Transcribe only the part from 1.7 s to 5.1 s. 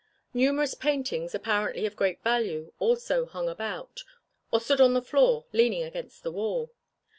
of great value also hung about, or stood on the